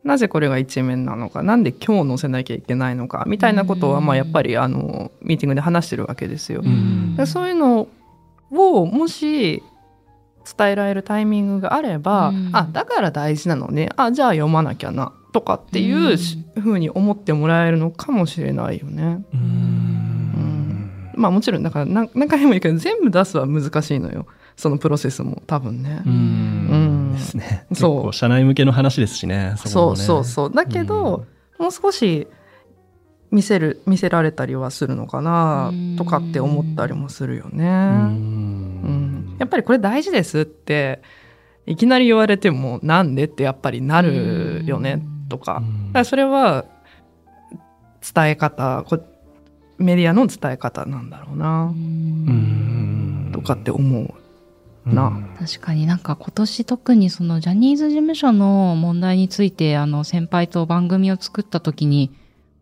[0.04, 6.62] うん、なぜこれが一面なのか、なんで今日載せなきゃいけないのかみたいなことはまあやっぱりあのミーティングで話してるわけですよ。
[6.64, 7.88] うん、そういうの
[8.52, 9.64] をもし
[10.58, 13.90] 伝えられるタイミングがあれば、うん、あだから大事なのね。
[13.96, 16.18] あじゃあ読まなきゃなとかっていう
[16.60, 19.24] ふうに思ってもらえるのかもしれないよね。
[19.34, 24.26] うん、まあもちろんだから何何回も言うけど全部出すは難しいのよ。
[24.56, 26.02] そのプロセスも多分ね。
[26.06, 26.14] うん。
[26.14, 27.14] うん。
[27.14, 27.66] ですね。
[27.74, 28.14] そう。
[28.14, 29.54] 社内向けの話ですしね。
[29.56, 30.52] そ、ね、うそうそう。
[30.52, 31.26] だけど、
[31.58, 32.28] もう少し
[33.32, 37.66] 見せる見せられたりはするのかなとかって思ったりもするよね。
[37.66, 39.36] うん。
[39.38, 41.02] やっぱりこれ大事ですって
[41.66, 45.54] いきなり言われてもなんでってやっぱりなるよねとか。
[45.54, 45.66] だか
[46.00, 46.66] らそれは
[48.14, 48.84] 伝え方
[49.78, 51.74] メディアの伝え方なんだろうな
[53.32, 54.14] とかって思う。
[54.86, 55.12] な。
[55.40, 56.00] 確かになん。
[56.00, 62.12] か今年特にそのジャニーズ事務所の問題についてあの先輩と番組を作った時に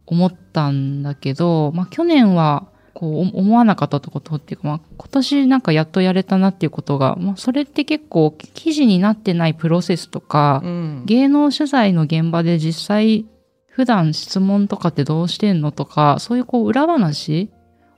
[0.08, 13.26] 思ったんだけど、まあ去年はこう思わなかったことっていうか、まあ今年なんかやっとやれたなっていうことが、まあそれって結構記事になってないプロセスとか、うん、芸能取材の現場で実際
[13.68, 17.52] 普段質問とかってどうしてんのとか、そういうこう裏話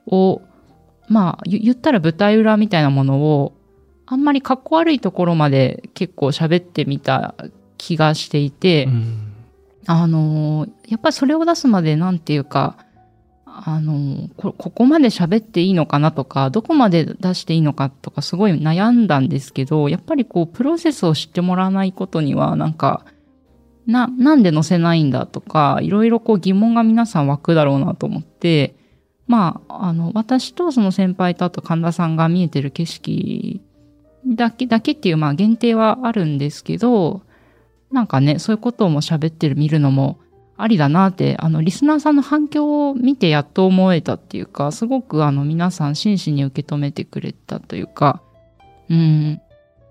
[0.06, 0.42] を、
[1.08, 3.54] まあ言ったら舞台裏みたいなものを
[4.04, 7.36] あんまりかっこ悪いところまで結構喋ってみた
[7.78, 9.29] 気がしていて、うん
[9.92, 12.76] あのやっぱりそれを出すまでなんていうか、
[13.44, 23.04] あのこ、ここまで喋っていいのかなとか、どこまで出していいのかとかすごい悩んだんですけど、やっぱりこう、プロセスを知ってもらわないことには、なんか、
[23.84, 28.76] な、なんで載せないんだとか、いろいろこう疑問が皆さん湧くだろうなと思って、
[29.26, 33.60] まあ、あの、私とその先輩とあと神田さんが見えてる景色
[34.24, 37.22] だけ、だけっていうまあ限定はあるんですけど、
[37.92, 40.18] なんかね、そういうことも喋ってる見るのも
[40.56, 48.22] ありだなって、あの、リスナーさんの反響を見てやっと思えたっていうか、すごくあの、皆さん真摯に受け止めてくれたというか、
[48.88, 49.40] うん。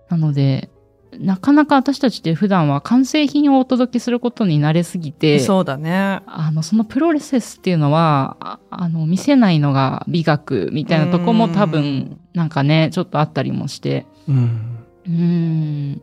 [0.09, 0.69] なので、
[1.17, 6.21] なかなか私たちって普段は完成品をお届けすることに慣れすぎて、そうだね。
[6.27, 14.05] あの、そのプロセスっていうのは、ああの、見せないのが美学みたいなとこも多分、なんかね、ちょっとあったりもして。
[14.27, 14.85] うん。
[15.07, 16.01] うん。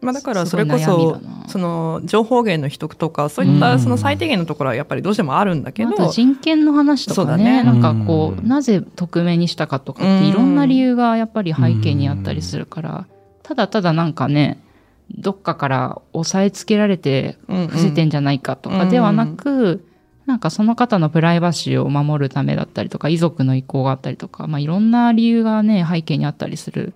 [0.00, 7.64] まあ、だからそれこそその情報源の秘匿とかそういったその最低限のところはやっぱりどうしてもあるんだけど、人権の話とかねね。
[7.64, 13.06] なんかこうなぜ匿名にしたかとかっていろんな理由がやっぱり背景にあったりするから
[13.42, 14.62] ただただなんかね
[15.10, 19.84] どっかから押さえつけられて伏せてんじゃないかとかではなく
[20.30, 26.94] なんかその方のプライバシーを守るためだったりとか、遺族の意向があったりとか、まあいろんな理由がね、背景にあったりする。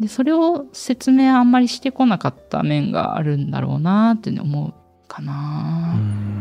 [0.00, 4.74] で、それを説明あんまりしてこなかった面があるんだろうなって思う
[5.08, 5.94] かな。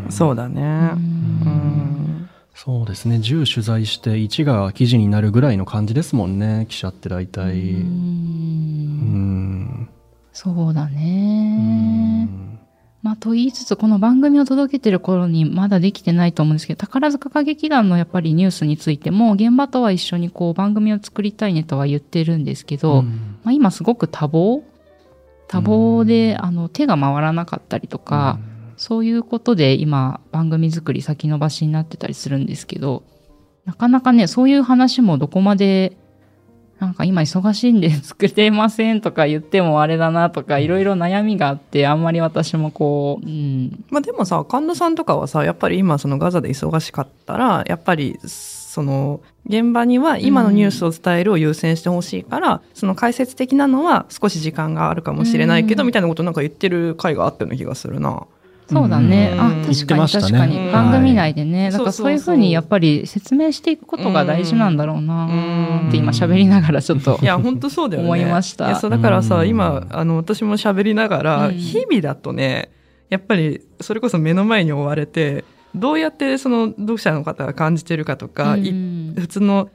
[0.09, 0.91] そうだね。
[0.95, 2.13] う。
[2.55, 7.83] そうですね10取材して1が記事になるぐらいの感じですもんね記者って大体ううん
[9.81, 9.89] ん
[10.31, 12.29] そうだうね。
[13.03, 23.39] んまあ、と言いつつ、この番組を届けてる頃にまだできてないと思うんですけど、宝塚歌劇団のやっぱりニュースについても、現場とは一緒にこう番組を作りたいねとは言ってるんですけど、うん。
[23.43, 24.63] まあ、今すごく多忙。
[25.49, 28.39] 多忙で、あの、手が回らなかったりとか、
[28.77, 33.03] そういうことで今番組作り先延ばしになってたりするんですけど、
[33.65, 35.97] なかなかね、そういう話もどこまで、
[36.83, 55.87] なんか今忙しいんで作れませんとか言ってもあれだなとか、いろいろ悩みがあって、あんまり私もこう、うん、まあでもさ、神田さんとかはさ、やっぱり今そのガザで忙しかったら、やっぱりその現場には今のニュースを伝えるを優先してほしいから、その解説的なのは少し時間があるかもしれないけど、うん。
[55.87, 58.27] みたいなことなんか言ってる回があったような気がするな。
[58.73, 59.31] そうだね。
[59.33, 60.57] うんあ、確かに確かに。
[60.57, 61.71] うん番組内でね。
[61.71, 67.25] だからそういうふうにやっぱり説明していくことが大事なんだろうなうんって今喋りながらちょっとい。
[67.25, 68.07] や、本当そうだよね。
[68.07, 72.69] 思いましたいや、そうだからさ、うん今、あの、私も喋りながら、うん日々だとね、
[73.09, 79.69] やっぱり、それこそ目の前に追われて、どうやってその読者の方が感じてるかとか、いうん普通の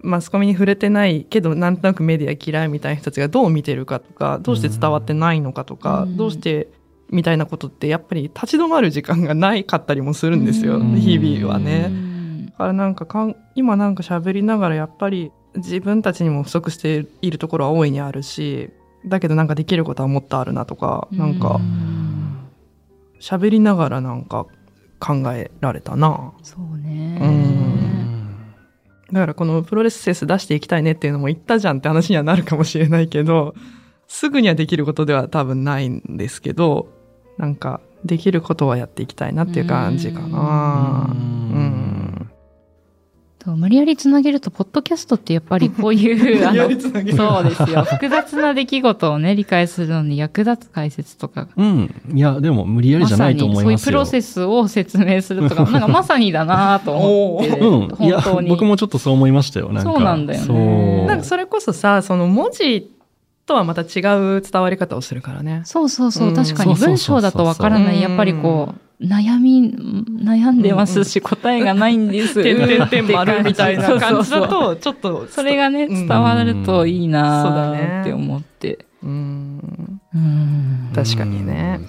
[0.00, 6.68] マスコミに触れてないけどなんとなくメディア嫌いみたいな人たちがどう見てるかとかどうして伝わってないのかとか、うんどうして
[7.10, 11.88] みたいなことってやっぱり立ち止まる時間がないかったりもするんですよ、うん日々はうね。
[11.88, 18.70] んだからなんかかん今なんか喋りながらやっぱり自分たちにも不足しているところは大いにあるし
[19.06, 22.48] だけどなんかできることはもっとあるなとか、なんうかん
[23.20, 24.46] 喋りながらなんか
[25.00, 26.32] 考えられたな。
[26.42, 27.18] そうね。
[27.20, 27.98] うん
[29.10, 33.54] だからこのプロレスセス出していきたいねっていうのも言ったじゃんって話にはなるかもしれないけど、
[34.06, 36.88] すぐにはできることでは多分ないんですけど、
[37.38, 41.08] なんかできることはやっていきたいなっていう感じかな。
[41.08, 42.30] ううんん。
[43.44, 47.84] そう無理やりつなげると、ポッドキャストってやっぱりこういう、 あやのりつなげるそうですよ。
[47.84, 51.94] 複雑な出来事をね、理解するのに役立つ解説とかうん。
[52.12, 53.70] いや、でも無理やりじゃないと思いますよ。
[53.70, 57.88] まさにそういうプロセスを説明するとか、なんかまさにだなと思って、 うん。
[57.88, 58.48] 本当、に。
[58.48, 59.68] 僕もちょっとそう思いましたよ。
[59.72, 59.92] なんか。
[59.92, 62.90] そうなんだよねなんかそれこそさ、その文字
[63.48, 64.00] とはまた違
[64.36, 65.62] う伝わり方をするからね。
[65.64, 68.00] そうそうそうう、ん確かに文章だとわからない。
[68.00, 69.74] やっぱりこう、悩み、
[70.22, 72.42] 悩んでますし、答えがないんです。
[72.44, 75.26] 点々点丸みたいな感じだと、ちょっと。
[75.30, 78.84] それがね、うん伝わるといいなって思って。
[79.02, 80.00] うん。
[80.14, 81.80] うん確かにね。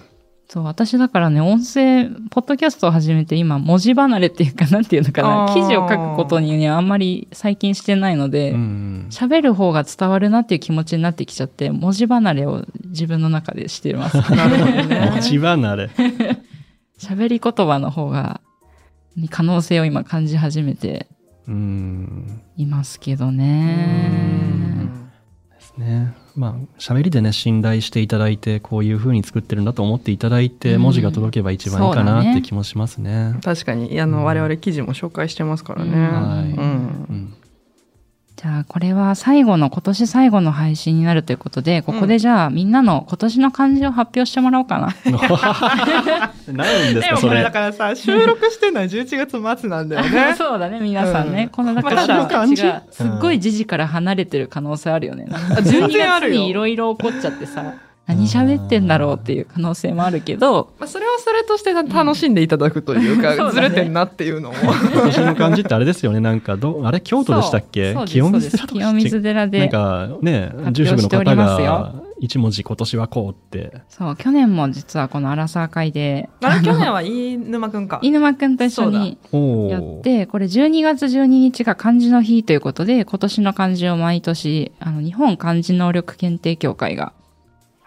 [0.51, 9.07] そう、私だからね、音声、ポッドキャストを始めて今、文字離れっていうか、なんていうのかな、記事を書くことにね、あんまり最近してないので、うん。
[9.11, 14.17] 喋る方が伝わるなっていう気持ちになってきちゃって、文字離れを自分の中でしてます。
[14.35, 15.11] なるほどね。
[15.17, 15.89] 持ち離れ。
[16.97, 18.41] 喋り言葉の方が、
[19.15, 21.05] に可能性を今感じ始めて
[21.47, 22.41] うん。
[22.57, 23.75] いますけどうね。
[23.75, 24.87] ん
[25.51, 26.13] ですね。
[26.35, 30.81] まあ、喋りでね、信頼していただいて、こういう風に作ってるんだと思っていただいて、うん。
[30.81, 33.35] 文字が届けば一番いいかなって気もしますね。
[33.43, 35.91] 確かに、あの、我々記事も紹介してますからね。
[35.91, 36.29] うん。
[36.29, 36.49] はい。
[36.49, 36.53] うん。
[37.09, 37.33] うん
[38.41, 44.95] じゃあ、これは最後の、今年最後の配信になるということで、ここでじゃあ、みんなの今年の漢字を発表してもらおうかな。
[46.47, 47.51] なんですか、それでもこれだ。
[47.51, 50.35] からさ、収録してるのは11月末なんだよね。
[50.39, 51.43] そうだね、皆さんね。
[51.43, 52.63] うんこの、だから、の感じ？
[52.63, 55.25] がすっごい時事から離れてる可能性あるよね。
[55.63, 57.73] 全12月然あるいろいろ起こっちゃってさ、
[58.09, 64.53] 何喋ってんだろうっていう可能性もあるけど、まあ、それはそれとして楽しんでいただくというか、 うんずれてんなっていうのを。
[64.91, 66.19] 今年の漢字ってあれですよね。
[66.19, 67.93] なんかど、あれ京都でしたっけ？
[68.07, 69.69] 清水寺とか清水寺なんで。
[69.69, 73.73] かね、発住職の表しており方ますよが一文字今年はこうって。
[73.89, 77.99] そう、去年も実はこのアラサー会で、あれ、去年は飯沼くんか。
[78.01, 87.13] 飯沼くんと一緒におやって、これ12月12日が漢字の日ということで、今年の漢字を毎年、あの、日本漢字能力検定協会が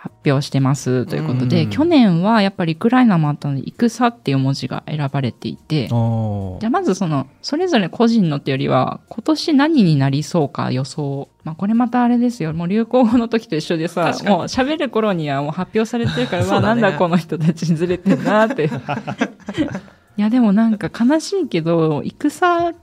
[0.02, 11.28] 発表してますということで、うん去年はやっぱりウクライナもあったので、戦っていう文字が選ばれていて、おじゃあまずその、それぞれ個人のってよりは、今年何になりそうか予想。
[11.44, 12.52] まあこれまたあれですよ。
[12.52, 14.12] もう流行語の時と一緒でさもう
[14.46, 18.64] 喋る頃にはもう発表されてるから、うねなんだこの人たちずれてんなって。
[20.18, 22.74] いやでもなんか悲しいけど、戦っ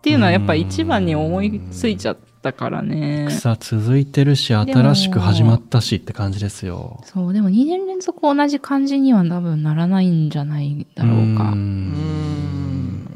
[0.00, 3.26] ていうのはやっぱ一番に思いついちゃったからね。
[3.28, 7.00] 草続いてるし、も新しく始まったしって感じですよ。
[7.04, 11.50] そう、でも2年連続同じ漢字には多分ならないんじゃないだろうか。
[11.50, 13.08] ううんん。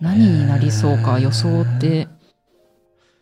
[0.00, 2.08] 何になりそうか予想って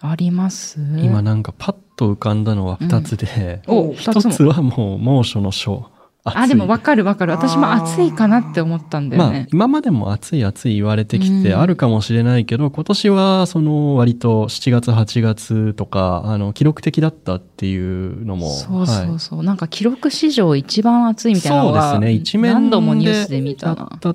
[0.00, 0.80] あります？
[0.98, 5.91] 今なんかパッと浮かんだのは2つで、お一二つもつはもう猛暑の暑。
[6.24, 7.32] あ、でも分かかる分かる。
[7.32, 9.48] 私も暑いかなって思ったんだよまあね。
[9.52, 11.60] 今までも暑い暑い言われてきてうん。
[11.60, 19.18] あるかもしれないけど、今年はその割と7月8月とかあの記録的だったっていうのもそうそはいう。
[19.18, 19.42] そう。
[19.42, 22.12] なんか記録史上一番暑いみたいなのそうが、ですね。
[22.12, 24.14] 一面何度もニュースで見ただな確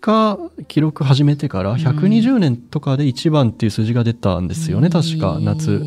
[0.00, 5.82] か記録始めてから120年とかで一番っていう数字が出たんですよね、確か夏。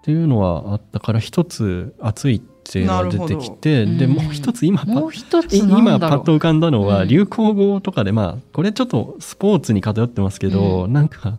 [0.00, 4.12] っていうのはあったから一つ暑いっていうのが出てきてでうん。
[4.12, 5.02] もう一つ今パ今
[5.98, 6.08] パ。
[6.08, 7.08] ッと浮かんだのはうん。
[7.08, 11.38] 流行語とかで、まあこれちょっとスポーツに偏ってますけど、うなんか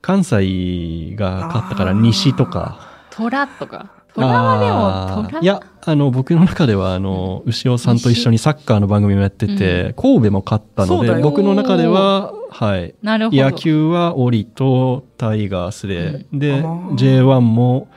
[0.00, 2.78] 関西が勝ったから西とか。
[3.10, 3.90] 虎とか。
[4.14, 5.40] 虎はでも、虎。
[5.40, 12.94] いやあの僕の中ではあの牛尾さんと一緒にサッカーの番組もやってて、神戸も勝ったので僕の中でははい。
[13.02, 13.42] なるほど。
[13.42, 17.24] 野球はオリとタイガースで、であー。
[17.24, 17.88] J1 も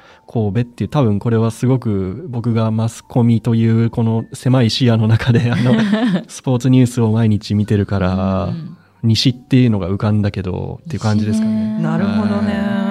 [0.45, 5.73] 神戸っていう多分これはすごく僕がマスコミというこの狭い視野の中であの
[6.27, 11.79] スポーツニュースを毎日見てるから、うん西っていうのが浮かんだけどっていう感じですかね。
[11.81, 12.86] なるほどね。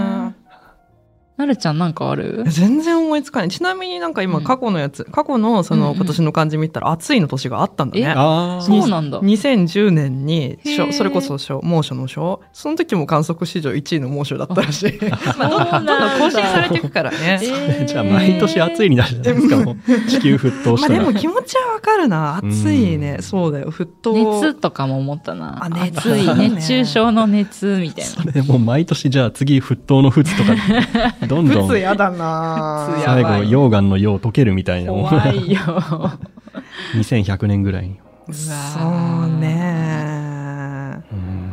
[1.36, 2.44] なるちゃんなんかある？
[2.46, 3.48] 全然思いつかない。
[3.48, 8.14] ちなみになんか今うん過去のやつ、過去のそうんうんの今年の漢字見たら暑いの年があったんだえね。
[8.16, 9.20] あそうなんだ。
[9.20, 10.58] 2010年に
[10.92, 14.98] それこそ暑猛暑の暑その時も観測史上1位の猛暑だったらしい。
[15.38, 17.40] まあどんどんどんどん更新されていくからね。
[17.42, 19.76] えーじゃあ毎年暑いになるじゃないですか、もう
[20.08, 20.94] 地球沸騰したら。
[21.02, 22.36] まあでも気持ちはわかるな。
[22.38, 23.18] 暑いね。
[23.20, 23.70] そうだよ。
[23.70, 24.12] 沸騰。
[24.40, 25.64] 熱とかも思ったな。
[25.64, 26.26] あ熱暑い。
[26.26, 28.10] ね熱中症の熱みたいな。
[28.10, 34.92] それもう毎年じゃあ次沸騰の沸とか、 どんどん普通やだな最後溶岩の溶溶けるみたいな。
[34.92, 35.60] 怖いよ。
[36.94, 37.98] 2100年ぐらいに。
[38.28, 38.80] うわそ
[39.28, 41.02] うね。
[41.12, 41.52] うん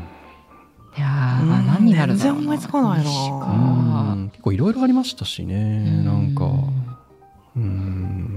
[0.96, 6.46] いやー、うん何になるだろう全然思いつかないな結構いろいろありましたしね、なんか。
[6.46, 8.33] ううん。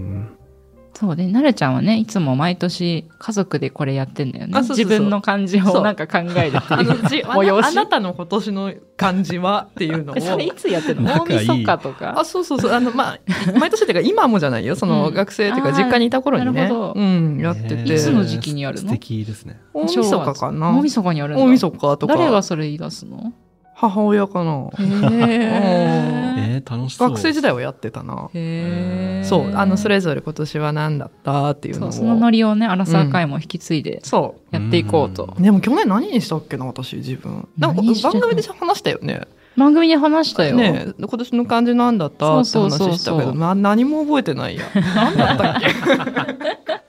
[0.99, 4.53] そうで、なるちゃんはね、いつも毎年家族でこれやってんだよね。
[4.55, 10.21] あそうそうそう自分の漢字そうをなんか考えるってあいうのじあ 催しなあなたの今年の漢字はっていうのをえ。
[10.25, 11.13] それいつやってんの？
[11.13, 12.73] 大晦日とかあ、そうそうそう。
[12.73, 13.19] あの、まあ、
[13.61, 14.75] 毎年っていうか、今もじゃないよ。
[14.75, 16.53] その、うん学生っていうか、実家にいた頃にね。
[16.53, 17.75] なるほどうん、やってて。
[17.77, 18.89] ねいつの時期にやるの？
[18.89, 19.61] 素敵ですね。
[19.75, 20.71] 大晦日かな。
[20.71, 21.45] 大晦日にやるんだ。
[21.45, 22.17] 大晦日とか。
[22.17, 23.35] 誰がそれ言い出すの？
[23.79, 24.53] 母親かな。
[24.53, 26.27] へー。
[26.57, 27.11] えー、楽しそう。
[27.11, 28.31] 学生時代はやってたな。
[28.33, 29.55] へーそう。
[29.55, 31.93] あの、それぞれ今年は何だったっていうのを。
[31.93, 35.35] そう、そのノリをね、アラサー会も引き継いでそやっていこうと。
[35.37, 35.43] うう。
[35.43, 37.47] でも去年何にしたっけな、私、自分。
[37.59, 39.21] なんか、番組で話したよね。
[39.59, 40.57] 番組で話したよ。
[40.57, 44.63] ねえ今年の漢字何だったってそうそうそうそう話したけど、まあ、何も覚えてないや。
[44.95, 46.86] 何だったっけ？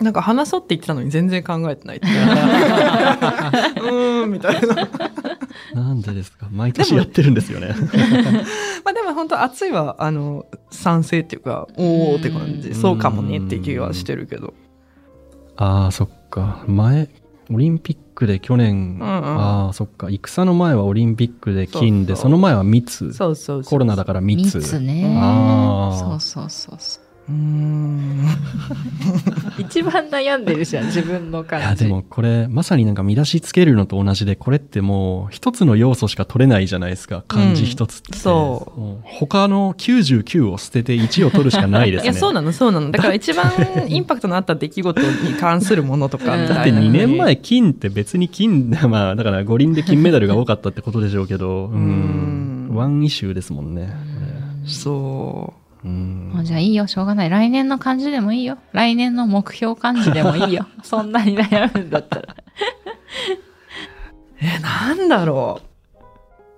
[0.00, 2.06] なんか話そうって言ってたのに全然考えてないって。
[2.06, 4.88] うーん、みたいな。
[5.74, 6.48] なんでですか？
[6.52, 7.68] 毎年やってるんですよね。
[8.84, 12.74] まあでも本当暑いは、あの、賛成っていうか、おおって感うんじ。
[12.74, 14.52] そうかもねっていう気はしてるけど。
[15.56, 16.62] ああ、そっか。
[16.66, 17.08] 前、
[17.50, 20.08] オリンピックで去年、うんうんああ、そっか。
[20.10, 23.12] 戦の前はオリンピックで金で、そうそうその前は密。
[23.14, 23.70] そうそうそう。
[23.70, 24.58] コロナだから密。
[24.58, 25.16] 密ね。
[25.18, 27.05] あーそうそうそうそう。
[27.28, 28.26] うーん。
[29.58, 31.66] 一番悩んでるじゃん、 自分のい感じ。
[31.66, 37.24] や、でもこれ、まさになんか見出しつけるのと同じで、これってもう一つの要素しか取れないじゃないですか。
[37.26, 38.16] 漢字一つって。
[38.16, 42.10] そうも他の99を捨てて1を取るしかないですね。
[42.10, 42.90] いや、そうなの、そうなの。
[42.90, 43.50] だから一番
[43.88, 46.54] インパクトのあった出来事に関するものとかみたいな。
[46.54, 51.80] だって2年前金って別に金、 まあだから五輪で金メダルが多かったってことでしょうけど、うん。
[52.70, 53.88] うんワンイシューですもんね。
[54.66, 57.30] そうんもうじゃあいいよ、しょうがない。
[57.30, 58.58] 来年の漢字でもいいよ。
[58.72, 60.66] 来年の目標漢字でもいいよ。
[60.82, 62.22] そんなに悩むんだったら。
[62.32, 62.36] う。
[64.44, 65.66] え、なんだろう。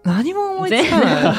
[0.08, 1.32] 何も思いつかない。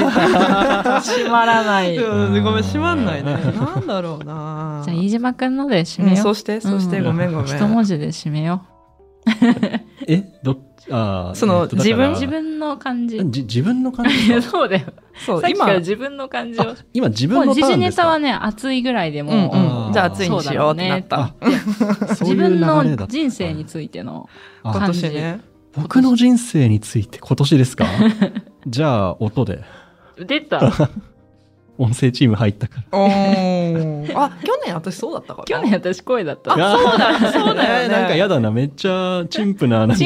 [1.02, 1.96] 閉まらない。
[1.96, 3.34] じ ゃうんごめん、閉まんないね。
[3.34, 4.84] なんだろうな。
[4.88, 6.24] あ、飯島くんので締うん、めよ。
[6.24, 7.48] そうして、そうして、うんごめんごめん。
[7.48, 8.64] 一文字で締めよ
[10.08, 10.58] えどっ
[10.92, 12.12] あーそのえっとだからう。
[12.12, 13.18] 自分の漢字。
[13.30, 14.84] じ自分の感じ そうだよ。
[15.26, 16.64] そうさっきから今、自分の漢字を。
[16.72, 18.04] あ今自分もう時事のターンですか？
[18.04, 19.94] ネタはね、熱いぐらいでもう、うんうん。
[19.94, 21.20] じゃあ、暑いにしようってなった。
[21.20, 24.30] あそういう流自分の人生についての
[24.64, 25.42] あ今漢字年ね。
[25.76, 27.86] 僕の人生について今年ですか？
[28.68, 29.64] じゃあ音で
[30.18, 30.60] 出た
[31.80, 32.84] 音声チーム入ったから。
[32.92, 35.46] あ、去年私そうだったから。
[35.46, 36.52] 去年私声だった。
[36.52, 36.60] そう
[36.98, 37.96] だそうだよね。
[37.96, 38.52] なんかやだな。
[38.52, 40.06] めっちゃ陳腐ななんかち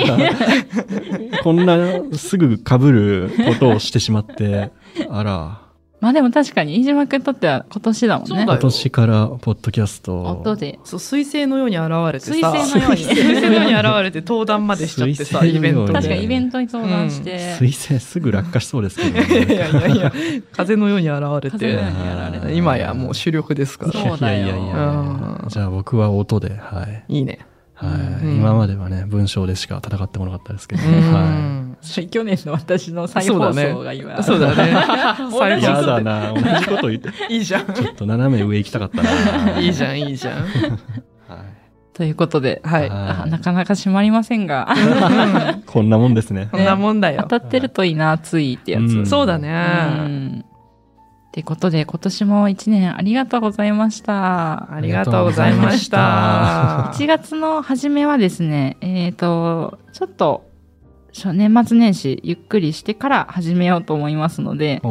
[1.41, 1.77] こんな
[2.15, 4.71] すぐ被ることをしてしまって
[5.09, 5.62] あら
[6.03, 8.43] まあでも確かに飯島くんにとっては今年だもんね。
[8.43, 10.21] 今年からポッドキャスト。
[10.21, 10.77] 音で。
[10.83, 12.33] そう彗星のように現れてさ。
[12.33, 13.05] 彗星のように。
[13.07, 15.23] 彗星のように現れて登壇までしちゃって。
[15.23, 15.93] さイベントで。
[15.93, 17.55] 確かにイベントに登壇して。
[17.57, 20.13] 水星すぐ落下しそうですけど、いやいやいや
[20.51, 21.51] 風のように現れて。
[21.51, 22.53] 風のようにやられて。
[22.53, 23.93] 今やもう主力ですから。
[23.93, 24.45] そうだよ。
[24.45, 27.13] いやいやいやじゃあ僕は音で、はい。
[27.19, 27.39] いいね。
[27.75, 28.25] はい。
[28.25, 28.35] うん。
[28.35, 31.72] 今まではね、文章でしか戦ってこなかったですけど、うはん
[32.09, 34.23] 去年の私の再放送が今。
[34.23, 34.71] そうだね。
[34.71, 35.31] い。
[35.31, 37.65] 最後やだな、同じこと言って、いいじゃん。
[37.73, 39.59] ちょっと斜め上行きたかったな。
[39.59, 40.35] いいじゃんいいじゃん。
[40.43, 40.49] はい。
[41.93, 42.89] ということで、はい。
[42.89, 44.73] あなかなか閉まりませんが、
[45.65, 46.49] こんなもんですね。
[46.51, 46.57] こ。
[46.57, 47.19] んなもんだよ。
[47.23, 48.81] 当たってるといいな、ついってやつ。
[48.81, 49.05] うん。
[49.05, 50.45] そうだうねん。
[50.45, 54.71] ってことで、今年も一年ありがとうございました。
[54.71, 56.91] ありがとうございました。
[56.93, 60.52] 1月の初めはですね、えっ、と、ちょっと、
[61.33, 64.81] 年末年始ゆっくりしてから始めようと思いますので、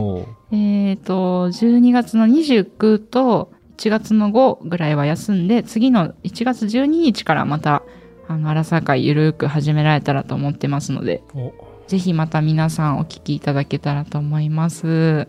[0.52, 7.82] えっ、と、12月の29と1月の5ぐらいは休んで、次の1月12日からまた、
[8.28, 11.52] あの、アラサー会ゆるーく始められたらと思ってますので、お
[11.88, 15.28] ぜひまた皆さんお聞きいただけたらと思います。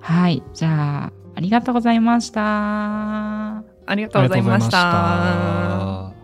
[0.00, 0.42] はい。
[0.54, 3.64] じゃあ、ありがとうございました。
[3.88, 6.17] ありがとうございました